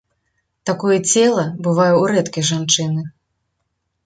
Такое 0.69 0.97
цела 1.11 1.43
бывае 1.67 1.91
ў 1.95 2.03
рэдкай 2.13 2.43
жанчыны. 2.51 3.01